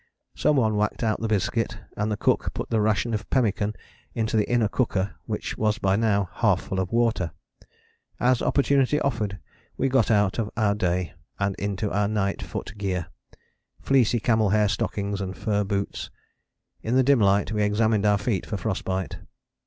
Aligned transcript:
Some 0.33 0.55
one 0.55 0.77
whacked 0.77 1.03
out 1.03 1.21
the 1.21 1.27
biscuit, 1.27 1.77
and 1.95 2.11
the 2.11 2.17
cook 2.17 2.55
put 2.55 2.71
the 2.71 2.81
ration 2.81 3.13
of 3.13 3.29
pemmican 3.29 3.75
into 4.15 4.35
the 4.35 4.49
inner 4.49 4.67
cooker 4.67 5.13
which 5.27 5.59
was 5.59 5.77
by 5.77 5.95
now 5.95 6.27
half 6.37 6.63
full 6.63 6.79
of 6.79 6.91
water. 6.91 7.33
As 8.19 8.41
opportunity 8.41 8.99
offered 8.99 9.37
we 9.77 9.89
got 9.89 10.09
out 10.09 10.39
of 10.39 10.49
our 10.57 10.73
day, 10.73 11.13
and 11.37 11.55
into 11.57 11.91
our 11.91 12.07
night 12.07 12.41
foot 12.41 12.73
gear 12.79 13.09
fleecy 13.79 14.19
camel 14.19 14.49
hair 14.49 14.67
stockings 14.67 15.21
and 15.21 15.37
fur 15.37 15.63
boots. 15.63 16.09
In 16.81 16.95
the 16.95 17.03
dim 17.03 17.19
light 17.19 17.51
we 17.51 17.61
examined 17.61 18.03
our 18.07 18.17
feet 18.17 18.43
for 18.43 18.57
frost 18.57 18.83
bite. 18.83 19.17